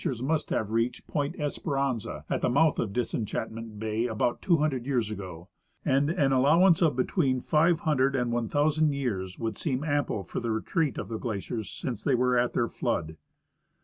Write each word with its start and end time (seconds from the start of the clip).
s 0.03 0.19
must 0.19 0.49
have 0.49 0.71
reached 0.71 1.05
Point 1.05 1.39
Esperanza, 1.39 2.25
at 2.27 2.41
the 2.41 2.49
mouth 2.49 2.79
of 2.79 2.91
Disenchantment 2.91 3.77
bay, 3.77 4.07
about 4.07 4.41
200 4.41 4.87
years 4.87 5.11
ago; 5.11 5.47
and 5.85 6.09
an 6.09 6.31
aUowance 6.31 6.81
of 6.81 6.95
between 6.95 7.39
500 7.39 8.15
and 8.15 8.31
1 8.31 8.49
,000 8.49 8.93
years 8.93 9.37
would 9.37 9.55
seem 9.57 9.83
ample 9.83 10.23
for 10.23 10.39
the 10.39 10.49
retreat 10.49 10.97
of 10.97 11.07
the 11.07 11.19
glaciers 11.19 11.69
since 11.69 12.03
they 12.03 12.15
were 12.15 12.35
at 12.35 12.53
their 12.53 12.67
flood. 12.67 13.15